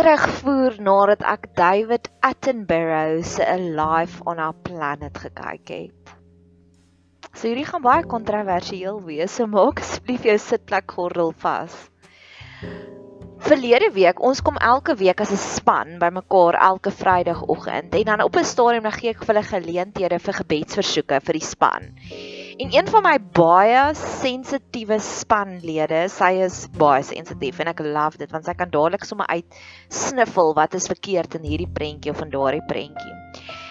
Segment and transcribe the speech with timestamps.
[0.00, 6.12] terugvoer nadat ek David Attenborough se Alive on Our Planet gekyk het.
[7.34, 11.76] So hierdie gaan baie kontroversieel wees, so maak asseblief jou sitplek gordel vas.
[13.44, 18.36] Verlede week, ons kom elke week as 'n span bymekaar elke Vrydagoggend en dan op
[18.36, 21.92] 'n stadium dan gee ek vir hulle geleenthede vir gebedsversoeke vir die span.
[22.60, 28.28] En een van my baie sensitiewe spanlede, sy is baie sensitief en ek love dit
[28.34, 29.56] want sy kan dadelik sommer uit
[29.88, 33.14] sniffel wat is verkeerd in hierdie prentjie of in daardie prentjie.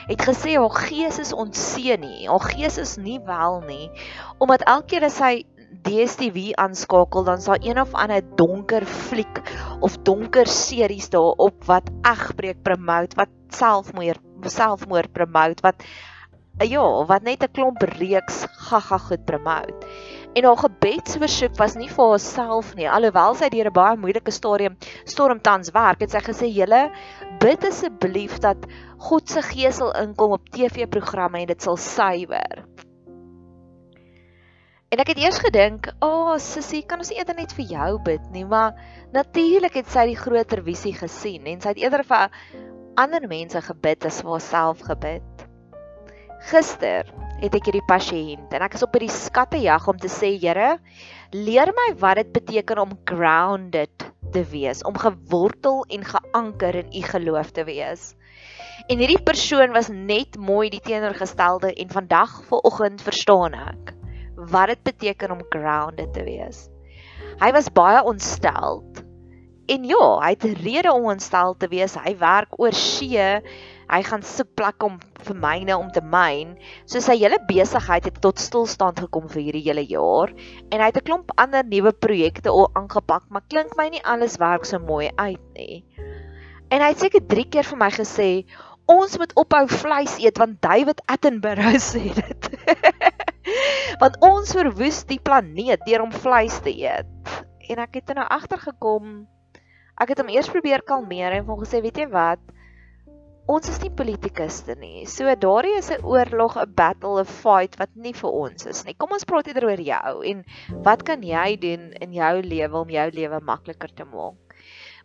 [0.09, 3.91] Het gesê haar gees is ontseën nie, haar gees is nie wel nie,
[4.41, 5.33] omdat elke keer as sy
[5.85, 9.43] DStv aanskakel dan sal een of ander donker fliek
[9.85, 15.85] of donker series daarop wat egbreek promote, wat selfmoord selfmoord promote, wat
[16.67, 19.87] ja, wat net 'n klomp reeks gaga goed promote.
[20.33, 24.77] En haar gebedsversoek was nie vir haarself nie, alhoewel sy deur 'n baie moeilike stadium
[25.05, 26.91] storm tans werk, het sy gesê: "Julle
[27.39, 28.57] bid asseblief dat
[28.97, 32.65] God se gees sal inkom op TV-programme en dit sal suiwer."
[34.89, 38.31] En ek het eers gedink, "O, oh, sussie, kan ons eerder net vir jou bid
[38.31, 38.73] nie?" Maar
[39.13, 42.29] natuurlik het sy die groter visie gesien en sy het eerder vir
[42.95, 45.38] ander mense gebid as vir haarself gebid.
[46.49, 47.05] Gister
[47.39, 50.79] het ek hierdie pasiënt en ek is op hierdie skattejag om te sê, Here,
[51.35, 57.03] leer my wat dit beteken om grounded te wees, om gewortel en geanker in u
[57.05, 58.15] geloof te wees.
[58.89, 63.93] En hierdie persoon was net mooi die teenoorgestelde en vandag vooroggend verstaan ek
[64.49, 66.65] wat dit beteken om grounded te wees.
[67.43, 69.03] Hy was baie ontsteld.
[69.69, 71.93] En ja, hy het rede om ontstel te wees.
[71.99, 73.27] Hy werk oor see
[73.89, 76.55] hy gaan soek plekke om vir myne om te myn.
[76.89, 80.33] So sy hele besigheid het tot stilstand gekom vir hierdie hele jaar
[80.69, 84.37] en hy het 'n klomp ander nuwe projekte al aangepak, maar klink my nie alles
[84.37, 85.83] werk so mooi uit nie.
[86.69, 88.45] En hy het seker 3 keer vir my gesê
[88.85, 92.41] ons moet ophou vleis eet want David Attenborough sê dit.
[94.01, 97.09] want ons verwoes die planeet deur om vleis te eet.
[97.69, 99.27] En ek het er nou agtergekom
[99.99, 102.39] Ek het hom eers probeer kalmeer en hom gesê, weet jy wat?
[103.49, 105.05] Ons is nie politikuste nie.
[105.09, 108.93] So daardie is 'n oorlog, 'n battle, 'n fight wat nie vir ons is nie.
[108.93, 110.43] Kom ons praat eerder oor jou en
[110.85, 114.37] wat kan jy doen in jou lewe om jou lewe makliker te maak?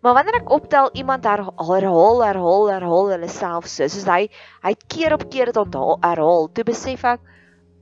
[0.03, 4.29] Maar wanneer ek optel iemand herhaal, herhaal, herhaal hulle self so, soos hy
[4.63, 7.21] hy keer op keer dit onthou herhaal, toe besef ek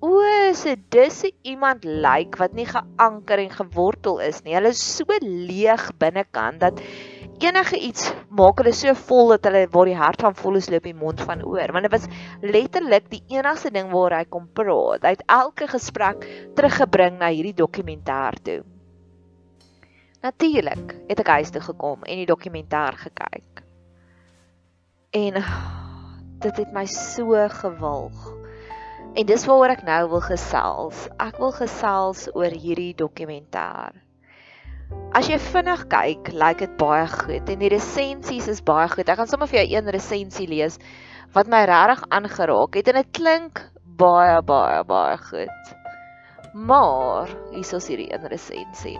[0.02, 0.20] o,
[0.54, 4.54] so dis iemand lyk like, wat nie geanker en gewortel is nie.
[4.54, 6.78] Hulle is so leeg binnekant dat
[7.42, 10.84] enige iets maak hulle so vol dat hulle waar die hart van vol is loop
[10.86, 11.72] die mond van oor.
[11.74, 12.06] Want dit was
[12.42, 15.02] letterlik die enigste ding waar hy kom praat.
[15.04, 16.26] Hy het elke gesprek
[16.58, 18.60] teruggebring na hierdie dokumentêr toe.
[20.22, 23.64] Natuurlik het ek huis toe gekom en die dokumentêr gekyk.
[25.18, 25.42] En
[26.42, 28.22] dit het my so gewilg.
[29.12, 31.04] En dis waaroor ek nou wil gesels.
[31.20, 34.01] Ek wil gesels oor hierdie dokumentêr
[35.12, 39.08] As jy vinnig kyk, lyk like dit baie goed en die resensies is baie goed.
[39.12, 40.78] Ek gaan sommer vir jou een resensie lees
[41.36, 43.64] wat my regtig aangeraak het en dit klink
[44.00, 45.74] baie baie baie goed.
[46.54, 48.98] Maar hier is hierdie een resensie.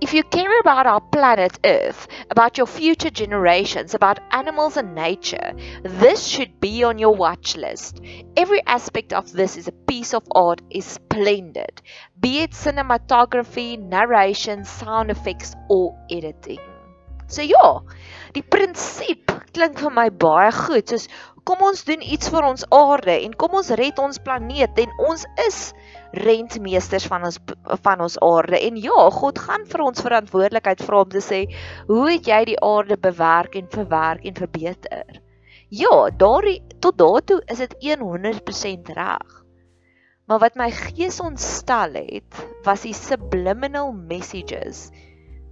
[0.00, 5.52] If you care about our planet Earth, about your future generations, about animals and nature,
[5.82, 8.00] this should be on your watch list.
[8.34, 11.82] Every aspect of this is a piece of art, is splendid,
[12.18, 16.60] be it cinematography, narration, sound effects, or editing.
[17.28, 17.82] So ja,
[18.34, 20.88] die prinsip klink vir my baie goed.
[20.88, 21.06] Soos
[21.44, 25.28] kom ons doen iets vir ons aarde en kom ons red ons planeet en ons
[25.46, 25.60] is
[26.12, 27.38] rentmeesters van ons
[27.84, 31.44] van ons aarde en ja, God gaan vir ons verantwoordelikheid vra om te sê,
[31.88, 35.20] hoe het jy die aarde bewerk en verwerk en verbeter?
[35.70, 39.36] Ja, daardie tot daartoe is dit 100% reg.
[40.26, 44.88] Maar wat my gees ontstel het, was die subliminal messages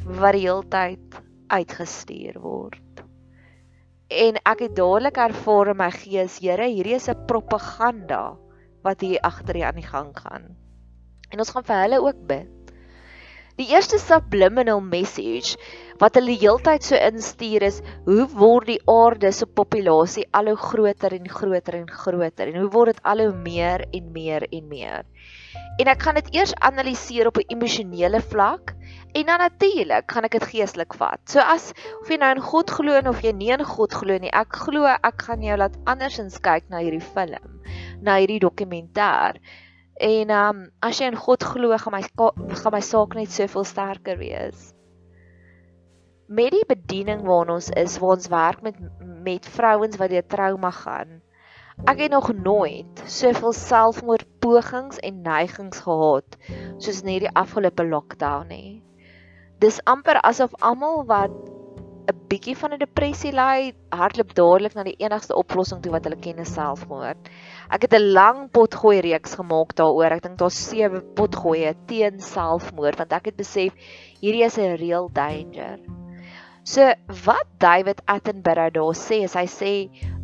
[0.02, 3.02] wat die heeltyd uitgestuur word.
[4.08, 8.38] En ek het dadelik ervaar in my gees, Here, hierdie is 'n propaganda
[8.82, 10.54] wat hier agter hier aan die gang gaan.
[11.30, 12.54] En ons gaan vir hulle ook bid.
[13.58, 15.56] Die eerste subliminal message
[15.98, 21.16] wat hulle heeltyd so instuur is, hoe word die aarde se populasie al hoe groter
[21.16, 25.02] en groter en groter en hoe word dit al hoe meer en meer en meer.
[25.82, 28.76] En ek gaan dit eers analiseer op 'n emosionele vlak
[29.18, 31.20] en dan natuurlik gaan ek dit geestelik vat.
[31.26, 34.30] So as of jy nou in God glo of jy nie in God glo nie,
[34.30, 37.58] ek glo ek gaan jou laat andersins kyk na hierdie film
[38.02, 39.38] na hierdie dokumentêr.
[39.98, 44.18] En um, as jy in God glo, gaan my gaan my saak net soveel sterker
[44.20, 44.72] wees.
[46.28, 48.78] Met die bediening waarna ons is, waar ons werk met
[49.24, 51.18] met vrouens wat deur trauma gaan.
[51.86, 56.38] Ek het nog nooit soveel selfmoordpogings en neigings gehad
[56.78, 58.82] soos in hierdie afgelope lockdown nie.
[59.62, 61.34] Dis amper asof almal wat
[62.08, 66.16] 'n bietjie van 'n depressie ly, hardloop dadelik na die enigste oplossing toe wat hulle
[66.24, 67.28] ken, selfmoord.
[67.68, 70.16] Ek het 'n lang potgooi reeks gemaak daaroor.
[70.16, 73.72] Ek dink daar's sewe potgoeie teen selfmoord want ek het besef
[74.22, 75.78] hierdie is 'n real danger.
[76.64, 76.92] So
[77.24, 79.72] wat David Attenborough daar sê, is hy sê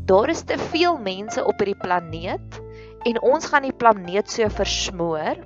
[0.06, 2.60] daar is te veel mense op hierdie planeet
[3.04, 5.36] en ons gaan die planeet so versmoor.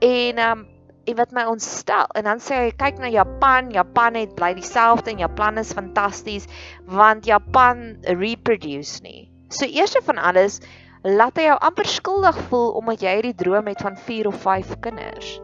[0.00, 0.73] En um
[1.12, 5.20] wat my ontstel en dan sê hy kyk na Japan, Japan het bly dieselfde en
[5.20, 6.48] Japan is fantasties
[6.88, 9.28] want Japan reproduce nie.
[9.52, 10.62] So eerste van alles
[11.04, 14.78] laat hy jou amper skuldig voel omdat jy hierdie droom het van 4 of 5
[14.80, 15.36] kinders.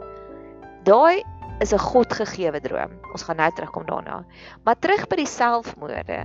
[0.89, 1.21] Daai
[1.61, 2.93] is 'n godgegewe droom.
[3.13, 4.25] Ons gaan nou terugkom daarna.
[4.65, 6.21] Maar terug by die selfmoorde.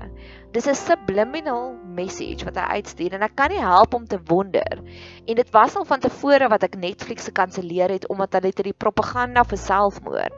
[0.52, 4.80] Dis 'n subliminal message wat hy uitstuur en ek kan nie help om te wonder.
[5.28, 8.64] En dit was al van tevore wat ek Netflix se kanselleer het omdat hulle dit
[8.64, 10.34] die propaganda vir selfmoord.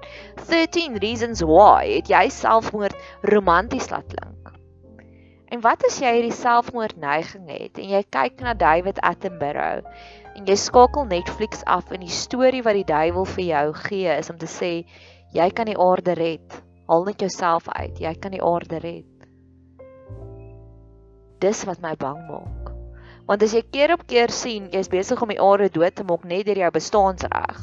[0.47, 4.51] 13 reasons why het jy selfmoord romanties laat klink.
[5.47, 9.85] En wat as jy hierdie selfmoordneiging het en jy kyk na David Attenborough
[10.37, 14.29] en jy skakel Netflix af en die storie wat die duiwel vir jou gee is
[14.29, 14.71] om te sê
[15.33, 16.59] jy kan die aarde red.
[16.87, 17.97] Haal net jouself uit.
[17.99, 19.13] Jy kan die aarde red.
[21.43, 22.69] Dis wat my bang maak.
[23.27, 26.23] Want as jy keer op keer sien jy's besig om die aarde dood te maak
[26.23, 27.59] net deur jou bestaansreg.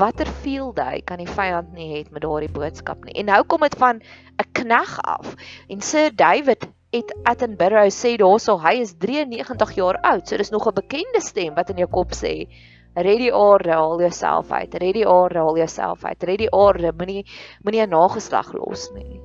[0.00, 3.14] Watter field hy kan die vyand nie het met daardie boodskap nie.
[3.20, 5.36] En nou kom dit van 'n knegg af.
[5.68, 10.28] En Sir David het Attenborough sê daarso hy is 93 jaar oud.
[10.28, 12.46] So dis nog 'n bekende stem wat in jou kop sê
[12.94, 14.74] red die aarde haal jouself uit.
[14.74, 16.22] Red die aarde haal jouself uit.
[16.22, 17.26] Red die aarde moenie
[17.62, 19.20] moenie 'n nageslag los nie.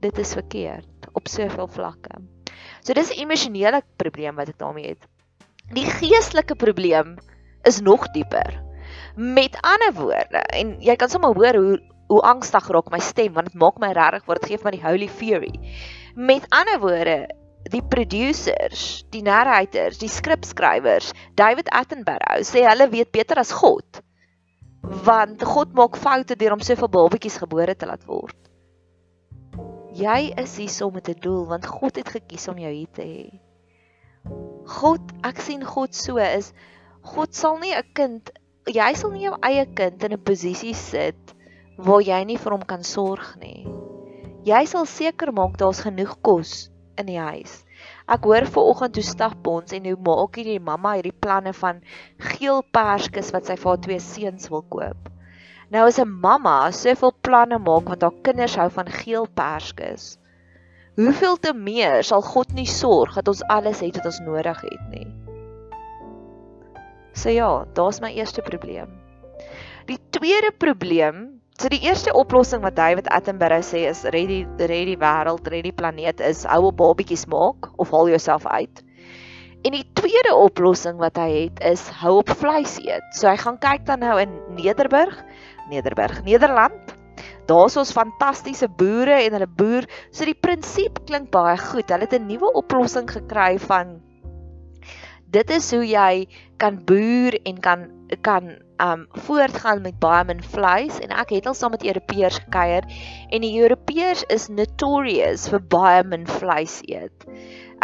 [0.00, 2.22] Dit is verkeerd op soveel vlakke.
[2.80, 5.06] So dis 'n emosionele probleem wat ek daarmee het.
[5.72, 7.16] Die geestelike probleem
[7.64, 8.62] is nog dieper.
[9.16, 13.50] Met ander woorde, en jy kan sommer hoor hoe hoe angstig raak my stem want
[13.50, 15.52] dit maak my regtig word gee my die holy fury.
[16.16, 17.28] Met ander woorde,
[17.68, 24.00] die producers, die narrators, die skripskrywers, David Attenborough sê hulle weet beter as God.
[25.04, 28.38] Want God maak foute deur om soveel babatjies gebore te laat word.
[29.96, 33.04] Jy is hier om met 'n doel want God het gekies om jou hier te
[33.04, 33.40] hê.
[34.64, 36.52] God, ek sien God so is
[37.02, 38.30] God sal nie 'n kind,
[38.64, 41.34] jy sal nie jou eie kind in 'n posisie sit
[41.76, 43.75] waar jy nie vir hom kan sorg nie.
[44.46, 46.68] Jy sal seker maak daar's genoeg kos
[47.00, 47.64] in die huis.
[48.06, 51.80] Ek hoor ver oggend toe stap ons en hoe maak hierdie mamma hierdie planne van
[52.28, 55.10] geel perskes wat sy vir haar twee seuns wil koop.
[55.74, 60.04] Nou as 'n mamma soveel planne maak want haar kinders hou van geel perskes.
[60.96, 64.84] Hoeveel te meer sal God nie sorg dat ons alles het wat ons nodig het
[64.94, 65.08] nie.
[67.12, 68.94] So ja, daar's my eerste probleem.
[69.90, 74.90] Die tweede probleem, so die eerste oplossing wat David Attenborough sê is red die red
[74.90, 78.82] die wêreld, red die planeet is hou op babatjies maak of haal jouself uit.
[79.64, 83.06] En die tweede oplossing wat hy het is hou op vleis eet.
[83.16, 85.16] So hy gaan kyk dan nou in Nederburg,
[85.72, 86.94] Nederburg, Nederland.
[87.48, 89.88] Daar's ons fantastiese boere en hulle boer.
[90.12, 91.88] So die prinsip klink baie goed.
[91.88, 93.96] Hulle het 'n nuwe oplossing gekry van
[95.30, 97.90] dit is hoe jy kan boer en kan
[98.22, 102.84] kan um voortgaan met baie min vleis en ek het al saam met Europeërs gekuier
[103.30, 107.26] en die Europeërs is notorious vir baie min vleis eet.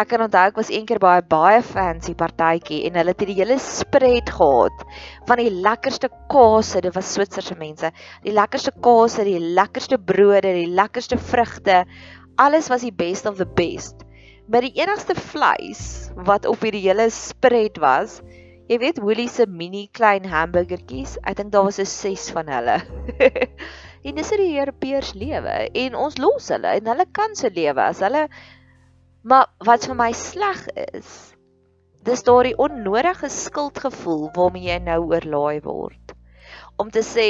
[0.00, 3.36] Ek kan onthou ek was eendag by 'n baie fancy partytjie en hulle het die
[3.40, 4.84] hele spread gehad
[5.28, 7.92] van die lekkerste kaas, dit was Switserse mense,
[8.24, 11.84] die lekkerste kaas, die lekkerste brode, die lekkerste vrugte,
[12.38, 14.04] alles was die best of the best.
[14.48, 18.22] Maar die enigste vleis wat op hierdie hele spread was,
[18.72, 22.76] Jy weet Woolies se mini klein hamburgertjies, ek dink daar was 'n 6 van hulle.
[24.08, 28.00] en dis die Europeërs lewe en ons los hulle en hulle kan se lewe as
[28.06, 28.22] hulle
[29.28, 31.12] maar wat vir my sleg is,
[32.08, 36.16] dis daardie onnodige skuldgevoel waarmee jy nou oorlaai word.
[36.80, 37.28] Om te sê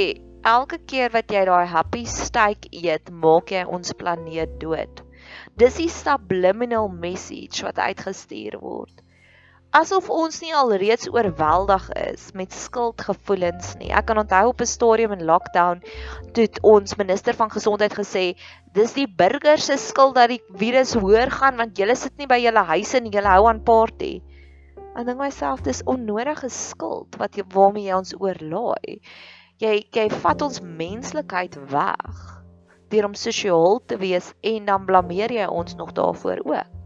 [0.54, 5.06] elke keer wat jy daai happy steak eet, maak jy ons planeet dood.
[5.58, 9.02] Dis die subliminal message wat uitgestuur word
[9.72, 13.88] asof ons nie al reeds oorweldig is met skuldgevoelens nie.
[13.88, 15.80] Ek kan onthou op 'n stadium in lockdown
[16.36, 18.36] toe ons minister van gesondheid gesê,
[18.74, 22.38] dis die burgers se skuld dat die virus hoër gaan want julle sit nie by
[22.42, 24.20] julle huise en julle hou aan party.
[24.96, 29.00] En dink myself dis onnodige skuld wat jy waarmee jy ons oorlaai.
[29.58, 32.42] Jy jy vat ons menslikheid weg
[32.90, 36.81] deur om sosiaal te wees en dan blameer jy ons nog daarvoor ook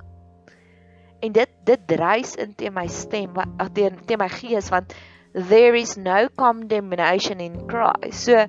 [1.26, 4.94] en dit dit dreis in te my stem wat teen te my gees want
[5.36, 8.24] there is no condemnation in Christ.
[8.24, 8.46] So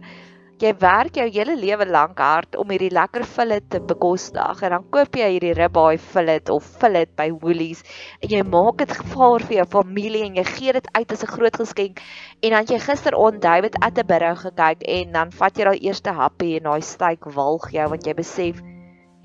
[0.57, 4.87] jy werk jou hele lewe lank hard om hierdie lekker fillet te bekostig en dan
[4.95, 7.83] koop jy hierdie ribeye fillet of fillet by Woolies
[8.25, 11.33] en jy maak dit gevaar vir jou familie en jy gee dit uit as 'n
[11.35, 12.01] groot geskenk
[12.41, 16.71] en dan jy gisteraand David Attenborough gekyk en dan vat jy daai eerste happie en
[16.71, 18.63] daai steak walg jou want jy besef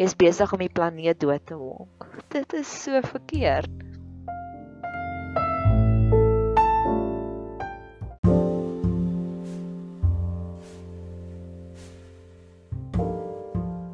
[0.03, 3.71] jy's besig om die planeet dood te maak dit is so verkeerd.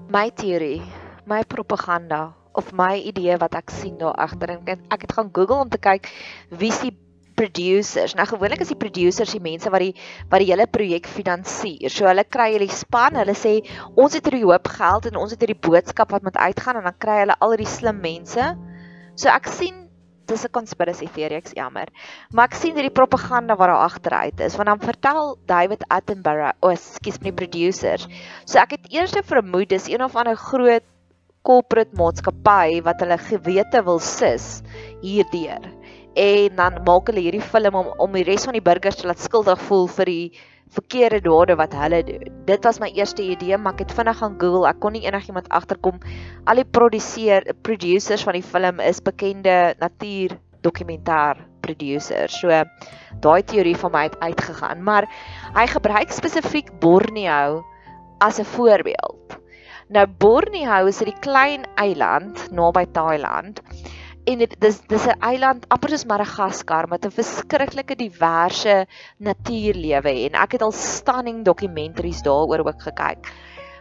[0.09, 0.83] My teorie,
[1.27, 5.67] my propaganda of my idee wat ek sien daar agter en ek het gaan Google
[5.67, 6.09] om te kyk
[6.49, 6.95] wie se
[7.39, 8.15] producers.
[8.19, 9.95] Nou gewoonlik is die producers die mense wat die
[10.33, 11.93] wat die hele projek finansier.
[11.93, 13.59] So hulle kry hierdie span, hulle sê
[13.95, 16.99] ons het hierdie hoop geld en ons het hierdie boodskap wat moet uitgaan en dan
[16.99, 18.49] kry hulle al hierdie slim mense.
[19.19, 19.87] So ek sien
[20.29, 21.89] dis 'n conspiracy theory, ek's jammer.
[22.33, 26.69] Maar ek sien hierdie propaganda wat daar agteruit is, want dan vertel David Attenborough, o,
[26.69, 28.07] oh, skus my producers.
[28.45, 30.85] So ek het eers vermoed dis een of ander groot
[31.43, 34.63] corporate maatskappy wat hulle gewete wil sis
[35.01, 35.78] hierdeur
[36.19, 39.23] en dan maak hulle hierdie film om om die res van die burgers te laat
[39.23, 40.25] skuldig voel vir die
[40.75, 42.25] verkeerde dade wat hulle doen.
[42.49, 44.67] Dit was my eerste idee, maar ek het vinnig gaan Google.
[44.69, 46.01] Ek kon nie enigiemand agterkom.
[46.45, 52.41] Al die produseer producers van die film is bekende natuur dokumentêr producers.
[52.43, 52.53] So
[53.23, 55.09] daai teorie van my het uitgegaan, maar
[55.57, 57.63] hy gebruik spesifiek Borneo
[58.21, 59.39] as 'n voorbeeld.
[59.89, 63.63] Nou Borneo is 'n klein eiland naby Thailand
[64.29, 70.35] en dit dis dis 'n eiland amper soos Madagaskar met 'n verskriklike diverse natuurlewe en
[70.45, 73.33] ek het al stunning documentaries daaroor ook gekyk.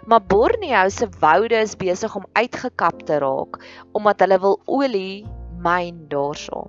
[0.05, 3.59] Maar Borneo se woude is besig om uitgekap te raak
[3.91, 5.25] omdat hulle wil olie
[5.59, 6.65] myn daarso.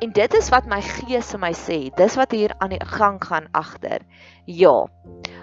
[0.00, 3.18] En dit is wat my gees in my sê, dis wat hier aan die gang
[3.24, 4.00] gaan agter.
[4.44, 4.86] Ja.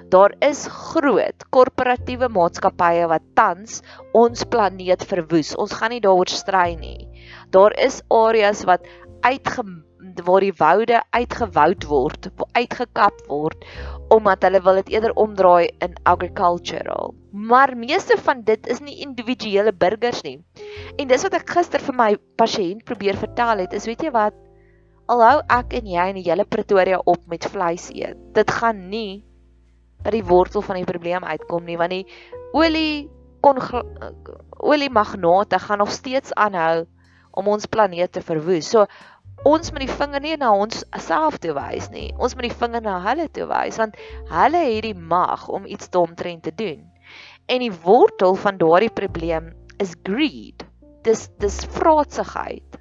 [0.09, 3.81] Daar is groot korporatiewe maatskappye wat tans
[4.13, 5.55] ons planeet verwoes.
[5.55, 7.09] Ons gaan nie daaroor stry nie.
[7.53, 8.87] Daar is areas wat
[9.23, 9.63] uitge
[10.25, 13.65] waar die woude uitgewoud word, uitgekap word
[14.13, 17.13] omdat hulle wil dit eerder omdraai in agricultural.
[17.31, 20.37] Maar meeste van dit is nie individuele burgers nie.
[21.01, 24.37] En dis wat ek gister vir my pasiënt probeer vertel het, is weet jy wat?
[25.09, 28.19] Alhou ek en jy in die hele Pretoria op met vleis eet.
[28.37, 29.23] Dit gaan nie
[30.03, 32.05] by die wortel van die probleem uitkom nie, want die
[32.53, 33.09] olie
[33.43, 33.59] kon
[34.63, 36.85] olie magnate gaan nog steeds aanhou
[37.33, 38.69] om ons planeet te verwoes.
[38.69, 38.85] So
[39.49, 42.11] ons moet die vinger nie na ons self toe wys nie.
[42.17, 43.97] Ons moet die vinger na hulle toe wys want
[44.31, 46.85] hulle het die mag om iets daaromtrent te doen.
[47.51, 49.51] En die wortel van daardie probleem
[49.83, 50.63] is greed.
[51.03, 52.79] Dis dis vraatsigheid.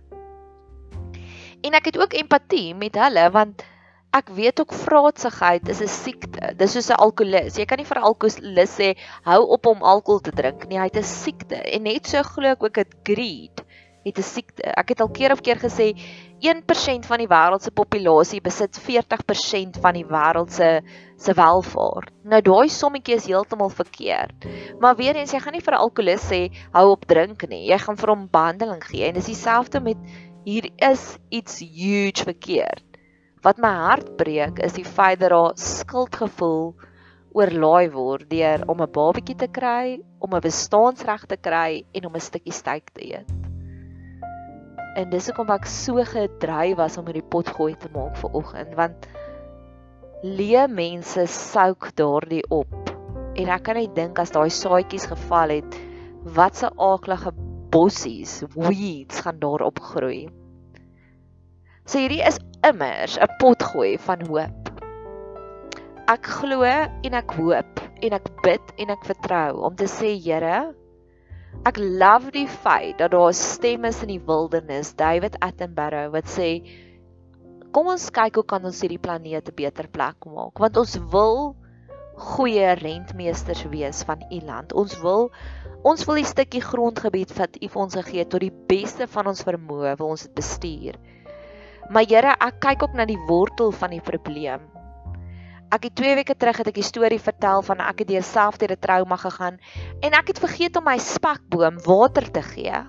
[1.62, 3.66] En ek het ook empatie met hulle want
[4.12, 6.52] Ek weet ook vraatsigheid is 'n siekte.
[6.60, 7.56] Dis soos 'n alkolikus.
[7.56, 8.88] Jy kan nie vir 'n alkolikus sê
[9.24, 10.76] hou op om alkohol te drink nie.
[10.76, 11.56] Hy het 'n siekte.
[11.56, 13.64] En net so glo ek ook dit greed
[14.04, 14.62] het 'n siekte.
[14.62, 15.94] Ek het al keer op keer gesê
[16.40, 20.82] 1% van die wêreld se populasie besit 40% van die wêreld se
[21.16, 22.10] se welvaart.
[22.24, 24.46] Nou daai sommetjie is heeltemal verkeerd.
[24.80, 27.66] Maar weer eens, jy gaan nie vir 'n alkolikus sê hou op drink nie.
[27.70, 29.96] Jy gaan vir hom behandeling gee en dis dieselfde met
[30.44, 32.84] hier is iets huge verkeerd.
[33.42, 36.74] Wat my hart breek is die feit dat daar skuldgevoel
[37.32, 42.14] oorlaai word deur om 'n babatjie te kry, om 'n bestaansreg te kry en om
[42.14, 43.41] 'n stukkie steak te eet.
[44.98, 48.74] En dis hoekom ek so gedryf was om hierdie pot gooi te maak vir oggend
[48.76, 49.06] want
[50.22, 52.92] leë mense souk daardie op.
[53.40, 55.78] En ek kan net dink as daai saadjies geval het,
[56.36, 57.32] wat 'n aaklige
[57.72, 60.28] bossies, weeds gaan daarop groei.
[61.86, 64.70] So hierdie is immers 'n pot gooi van hoop.
[66.06, 70.74] Ek glo en ek hoop en ek bid en ek vertrou om te sê Here,
[71.68, 76.26] Ek love die feit dat daar 'n stem is in die wildernis, David Attenborough wat
[76.26, 76.62] sê
[77.72, 81.56] kom ons kyk hoe kan ons hierdie planeet 'n beter plek maak want ons wil
[82.16, 84.72] goeie rentmeesters wees van u land.
[84.72, 85.30] Ons wil
[85.82, 89.26] ons wil die stukkie grondgebied wat u vir ons gegee het tot die beste van
[89.26, 90.98] ons vermoë wil ons dit bestuur.
[91.90, 94.60] Maar Here, ek kyk ook na die wortel van die probleem.
[95.72, 98.58] Ek het 2 weke terug het ek 'n storie vertel van ek het deur self
[98.60, 99.56] deur 'n trauma gegaan
[100.04, 102.80] en ek het vergeet om my spekboom water te gee.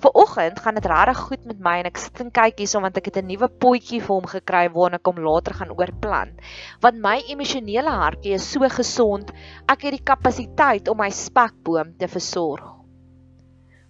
[0.00, 3.10] Vanoggend gaan dit regtig goed met my en ek sit en kyk hierson want ek
[3.10, 6.40] het 'n nuwe potjie vir hom gekry waarna ek hom later gaan oorplant.
[6.80, 9.30] Want my emosionele hartjie is so gesond,
[9.68, 12.64] ek het die kapasiteit om my spekboom te versorg.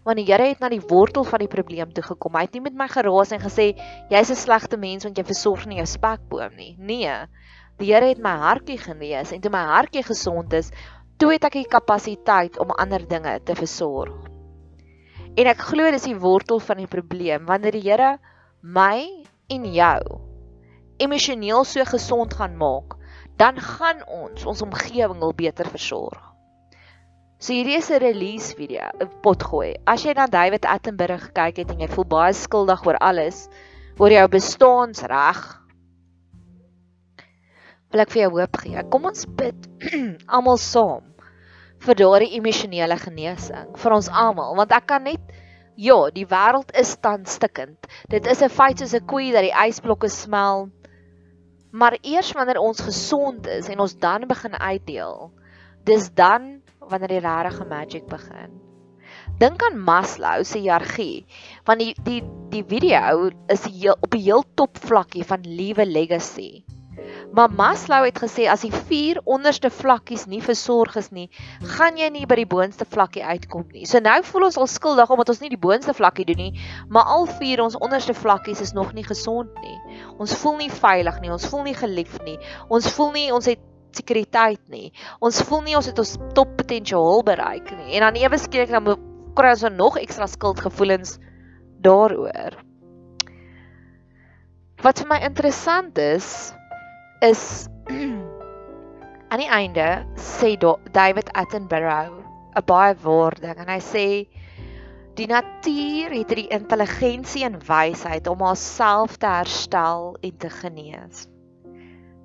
[0.05, 2.35] Want die Here het na die wortel van die probleem toe gekom.
[2.35, 3.79] Hy het nie met my geraas en gesê
[4.11, 6.75] jy's 'n slegte mens want jy versorg nie jou spekboom nie.
[6.79, 7.29] Nee.
[7.79, 10.73] Die Here het my hartjie genees en toe my hartjie gesond is,
[11.19, 14.27] toe het ek die kapasiteit om ander dinge te versorg.
[15.39, 18.17] En ek glo dis die wortel van die probleem wanneer die Here
[18.63, 19.07] my
[19.55, 20.29] en jou
[20.99, 22.97] emosioneel so gesond gaan maak,
[23.39, 26.19] dan gaan ons ons omgewing al beter versorg.
[27.39, 29.77] So hierdie is 'n release video, 'n potgooi.
[29.87, 33.49] As jy na David Attenborough gekyk het en jy voel baie skuldig oor alles,
[33.99, 35.39] oor jou bestaansreg,
[37.93, 38.83] wil ek vir jou hoop gee.
[38.93, 39.69] Kom ons bid
[40.37, 41.05] almal saam
[41.85, 45.37] vir daardie emosionele genesing vir ons almal, want ek kan net
[45.79, 47.87] ja, die wêreld is tans stikkend.
[48.11, 50.71] Dit is 'n feit soos 'n koei dat die ysblokke smel.
[51.71, 55.31] Maar eers wanneer ons gesond is en ons dan begin uitdeel,
[55.85, 58.59] dis dan wanneer die regte magic begin.
[59.39, 61.27] Dink aan Maslow se hiërargie,
[61.65, 66.65] want die die die video is heel, op die heel top vlakkie van liewe legacy.
[67.33, 71.27] Maar Maslow het gesê as die vier onderste vlakkies nie versorg is nie,
[71.77, 73.85] gaan jy nie by die boonste vlakkie uitkom nie.
[73.87, 77.11] So nou voel ons al skuldig omdat ons nie die boonste vlakkie doen nie, maar
[77.13, 79.77] al vier ons onderste vlakkies is nog nie gesond nie.
[80.19, 82.39] Ons voel nie veilig nie, ons voel nie geliefd nie.
[82.73, 83.65] Ons voel nie ons het
[83.99, 84.93] sekuriteit nie.
[85.25, 87.97] Ons voel nie ons het ons toppotensiaal bereik nie.
[87.99, 88.89] En dan ewe skielik dan
[89.39, 91.19] kry ons nog ekstra skuldgevoelens
[91.85, 92.57] daaroor.
[94.83, 96.53] Wat vir my interessant is,
[97.21, 97.67] is
[99.31, 100.55] aan die einde sê
[100.93, 102.23] David Attenborough
[102.55, 104.07] 'n baie woorde en hy sê
[105.19, 111.27] die natuur het die intelligensie en wysheid om haarself te herstel en te genees.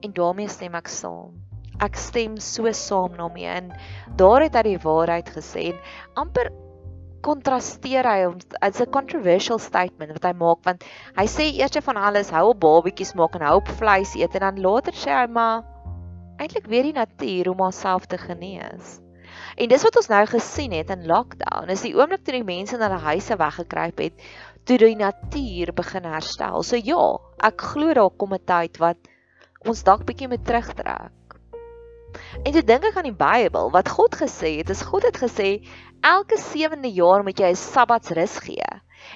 [0.05, 1.33] En daarmee stem ek saam.
[1.81, 3.71] Ek stem so saam daarmee en
[4.15, 5.81] daar het hy die waarheid gesê en
[6.21, 6.51] amper
[7.23, 10.83] kontrasteer hy hom as 'n controversial statement wat hy maak want
[11.17, 14.45] hy sê eers van alles hou op babatjies maak en hou op vleis eet en
[14.47, 15.63] dan later sê hy maar
[16.39, 18.99] eintlik weer die natuur om homself te genees.
[19.57, 21.69] En dis wat ons nou gesien het in lockdown.
[21.69, 24.25] Is die oomblik toe die mense na hulle huise weggekruip het,
[24.65, 26.63] toe die natuur begin herstel.
[26.63, 27.03] So ja,
[27.49, 28.97] ek glo daar kom 'n tyd wat
[29.67, 31.11] ons dalk bietjie moet terugtrek.
[32.45, 35.65] En toe dink ek aan die Bybel wat God gesê het, is God het gesê
[36.03, 38.71] elke sewende jaar moet jy 'n sabbatsrus gee.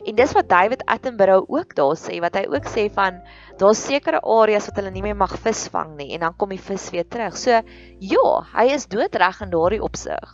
[0.05, 3.21] En dis wat David Attenborough ook daar sê, wat hy ook sê van
[3.57, 6.89] daar's sekere areas wat hulle nie meer mag visvang nie en dan kom die vis
[6.91, 7.37] weer terug.
[7.37, 7.61] So
[7.99, 10.33] ja, hy is doodreg in daardie opsig.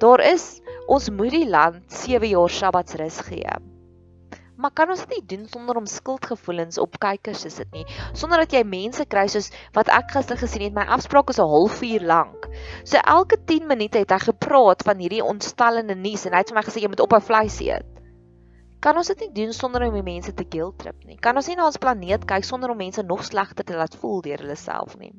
[0.00, 3.69] Daar is ons moet die land 7 jaar sabbatsrus gee.
[4.60, 7.86] Maar kan ons dit nie doen sonder om skuldgevoelens op kykers te sit nie?
[8.12, 11.48] Sonder dat jy mense kry soos wat ek gister gesien het, my afspraak is 'n
[11.52, 12.48] halfuur lank.
[12.84, 16.58] So elke 10 minute het hy gepraat van hierdie ontstellende nuus en hy het vir
[16.60, 17.88] my gesê jy moet ophou vleis eet.
[18.80, 21.16] Kan ons dit nie doen sonder om die mense te guilt trip nie?
[21.16, 24.20] Kan ons nie na ons planeet kyk sonder om mense nog slegter te laat voel
[24.20, 25.12] deur hulle self nie?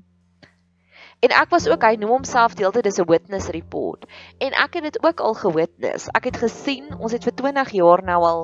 [1.22, 4.06] En ek was ook hy noem homself deeltyd dis 'n witness report.
[4.42, 6.08] En ek het dit ook al gewitness.
[6.18, 8.40] Ek het gesien ons het vir 20 jaar nou al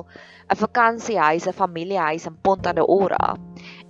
[0.46, 3.34] 'n vakansiehuis, 'n familiehuis in Ponta de Ora.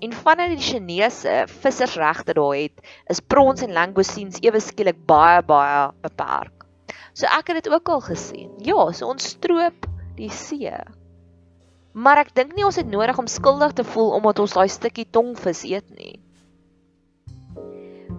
[0.01, 5.93] En vanuit die Chinese vissersregte daar het is prons en langoustines ewe skielik baie baie
[6.01, 6.65] beperk.
[7.13, 8.51] So ek het dit ook al gesien.
[8.59, 10.73] Ja, so ons stroop die see.
[11.93, 15.11] Maar ek dink nie ons het nodig om skuldig te voel omdat ons daai stukkie
[15.11, 16.28] tongvis eet nie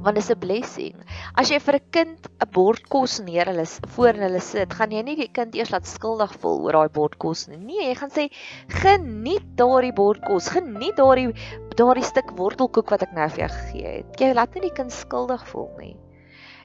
[0.03, 0.95] want dit is 'n blessing.
[1.35, 5.01] As jy vir 'n kind 'n bord kos neer hulle voor hulle sit, gaan jy
[5.03, 7.57] nie die kind eers laat skuldig voel oor daai bord kos nie.
[7.57, 8.29] Nee, jy gaan sê
[8.67, 11.33] geniet daardie bord kos, geniet daardie
[11.75, 14.19] daardie stuk wortelkoek wat ek nou vir jou gegee het.
[14.19, 15.97] Jy laat nie die kind skuldig voel nie.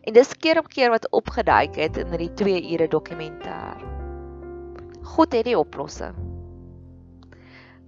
[0.07, 3.81] En dis keer op keer wat opgeduik het in hierdie 2 ure dokumentêr.
[5.03, 6.34] God het die oplossing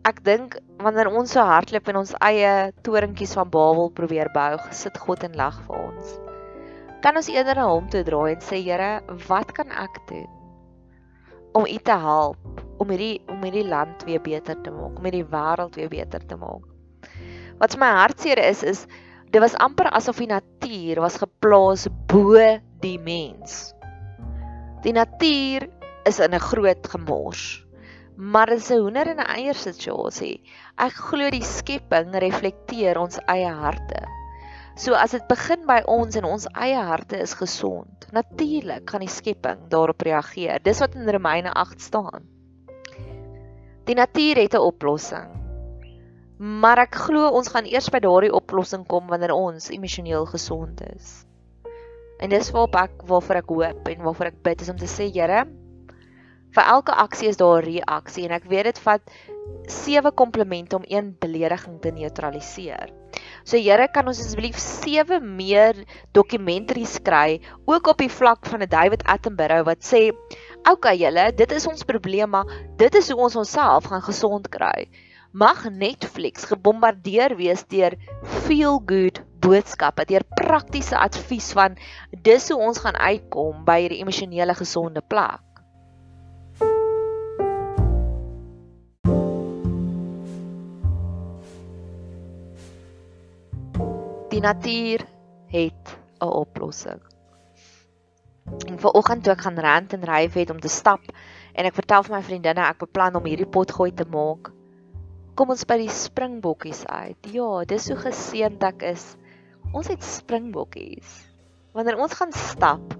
[0.06, 2.50] ek dink wanneer ons so hardloop in ons eie
[2.86, 6.12] torentjies van Babel probeer bou, sit God en lag vir ons.
[7.02, 10.28] Kan ons eerder na hom toe draai en sê Here, wat kan ek doen
[11.56, 15.26] om U te help om hierdie om hierdie land weer beter te maak, om hierdie
[15.32, 16.64] wêreld weer beter te maak.
[17.58, 18.86] Wat my hartseer is is
[19.32, 22.36] dit was amper asof die natuur was geplaas bo
[22.84, 23.72] die mens.
[24.84, 25.66] Die natuur
[26.06, 27.65] is in 'n groot gemors
[28.16, 30.42] maar dit is 'n hoender en 'n eier situasie.
[30.76, 34.06] Ek glo die skepping reflekteer ons eie harte.
[34.76, 39.08] So as dit begin by ons en ons eie harte is gesond, natuurlik gaan die
[39.08, 40.62] skepping daarop reageer.
[40.62, 42.28] Dis wat in Romeine 8 staan.
[43.84, 45.30] Die natuur het 'n oplossing.
[46.38, 51.24] Maar ek glo ons gaan eers by daardie oplossing kom wanneer ons emosioneel gesond is.
[52.20, 55.08] En dis waarop ek waarvoor ek hoop en waarvoor ek bid is om te sê
[55.12, 55.46] Here,
[56.56, 59.02] vir elke aksie is daar 'n reaksie en ek weet dit vat
[59.70, 62.92] sewe komplimente om een belediging te neutraliseer.
[63.44, 68.68] So Here, kan ons asseblief sewe meer dokumentaries kry ook op die vlak van 'n
[68.68, 73.20] David Attenborough wat sê, "Oké okay, julle, dit is ons probleem, maar dit is hoe
[73.20, 74.88] ons onsself gaan gesond kry."
[75.32, 77.92] Mag Netflix gebombardeer wees deur
[78.24, 81.76] feel good boodskappe, deur praktiese advies van
[82.10, 85.45] dis hoe ons gaan uitkom by hierdie emosionele gesonde plek.
[94.36, 95.00] Die natuur
[95.48, 97.00] het 'n oplossing.
[98.68, 101.00] En vanoggend toe ek gaan rand en ry het om te stap
[101.54, 104.52] en ek vertel vir my vriendinne ek beplan om hierdie pot gooi te maak.
[105.34, 107.30] Kom ons by die springbokkies uit.
[107.32, 109.16] Ja, dis so geseënd ek is.
[109.72, 111.16] Ons het springbokkies.
[111.72, 112.94] Wanneer ons gaan stap,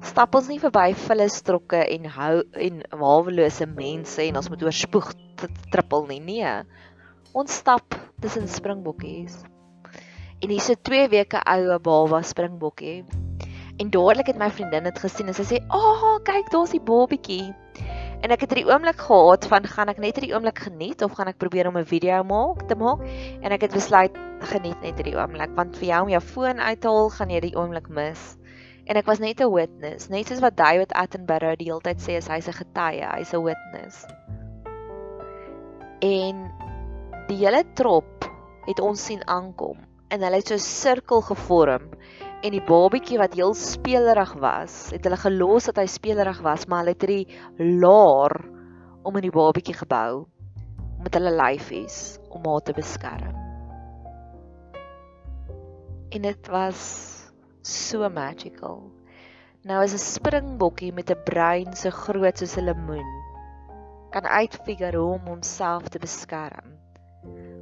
[0.00, 5.12] stap ons nie verby vullestrokke en hou en hawelose mense en ons moet oorspoeg
[5.74, 6.20] trippel nie.
[6.20, 6.56] Nee.
[7.34, 9.42] Ons stap tussen springbokkies
[10.40, 13.04] en hier's 'n 2 weke oue baba springbokkie.
[13.78, 16.80] En dadelik het my vriendin dit gesien en sy sê: "Ag, oh, kyk, daar's die
[16.80, 17.54] babatjie."
[18.22, 21.28] En ek het hierdie oomblik gehad van gaan ek net hierdie oomblik geniet of gaan
[21.28, 23.00] ek probeer om 'n video maak te maak?
[23.42, 26.80] En ek het besluit geniet net hierdie oomblik want vir jou om jou foon uit
[26.80, 28.36] te haal, gaan jy die oomblik mis.
[28.86, 32.16] En ek was net 'n witness, net soos wat David Attenborough die hele tyd sê
[32.16, 34.06] as hy's 'n getuie, hy's 'n witness.
[36.00, 36.50] En
[37.28, 38.30] die hele trop
[38.66, 41.90] het ons sien aankom en hulle het so 'n sirkel gevorm
[42.42, 46.78] en die babatjie wat heel speelerig was, het hulle gelos dat hy speelerig was, maar
[46.84, 48.40] hulle het hierdie laar
[49.02, 50.26] om in die babatjie gebou
[51.02, 53.36] met hulle lyfies om haar te beskerm.
[56.10, 56.80] En dit was
[57.62, 58.90] so magical.
[59.62, 63.26] Nou is 'n springbokkie met 'n brein so groot soos 'n lemoen
[64.10, 66.77] kan uitfigure hoe om homself te beskerm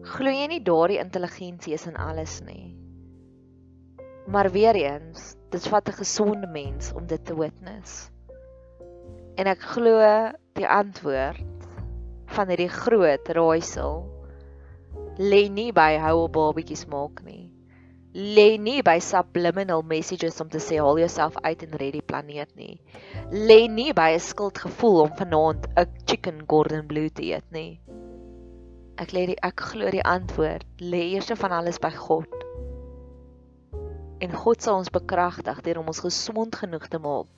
[0.07, 2.77] glo jy nie daardie intelligensie is in alles nie.
[4.31, 8.11] Maar weer eens, dit vat 'n gesonde mens om dit te witness.
[9.37, 9.99] En ek glo
[10.55, 11.67] die antwoord
[12.27, 14.05] van hierdie groot raaisel
[15.19, 17.53] lê nie by op babatjies maak nie.
[18.15, 22.55] Lê nie by subliminal messages om te sê haal jouself uit en red die planeet
[22.57, 22.81] nie.
[23.31, 27.81] Lê nie by 'n skuldgevoel om vanaand 'n chicken Gordon Blue te eet nie.
[28.97, 32.33] Ek lê die ek glo die antwoord lê eers van alles by God.
[34.25, 37.29] En God sal ons bekragtig deur om ons gesond genoeg te maak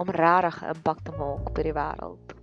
[0.00, 2.36] om regtig 'n impak te maak op hierdie wêreld.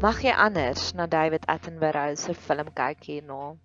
[0.00, 3.56] Mag jy anders na David Attenborough se film kyk hierna.